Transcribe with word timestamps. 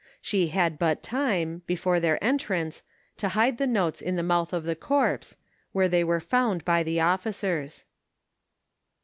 She 0.19 0.47
had 0.47 0.79
but 0.79 1.03
time, 1.03 1.61
before 1.67 1.99
their 1.99 2.17
entrance, 2.23 2.81
to 3.17 3.29
hide 3.29 3.59
the 3.59 3.67
notes 3.67 4.01
in 4.01 4.15
the 4.15 4.23
mouth 4.23 4.51
of 4.51 4.63
the 4.63 4.75
corpse, 4.75 5.35
where 5.73 5.87
they 5.87 6.03
were 6.03 6.19
found 6.19 6.65
by 6.65 6.81
the 6.81 6.99
officers. 6.99 7.85